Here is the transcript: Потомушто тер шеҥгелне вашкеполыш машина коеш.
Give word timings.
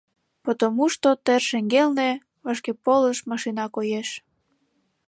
Потомушто 0.43 1.09
тер 1.25 1.41
шеҥгелне 1.49 2.09
вашкеполыш 2.45 3.17
машина 3.31 3.65
коеш. 3.75 4.09